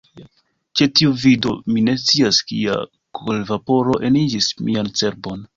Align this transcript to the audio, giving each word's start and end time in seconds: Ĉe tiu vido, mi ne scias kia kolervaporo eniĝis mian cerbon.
Ĉe 0.79 0.87
tiu 0.99 1.11
vido, 1.23 1.53
mi 1.75 1.83
ne 1.89 1.95
scias 2.05 2.41
kia 2.53 2.79
kolervaporo 3.21 4.01
eniĝis 4.11 4.53
mian 4.67 4.95
cerbon. 5.03 5.47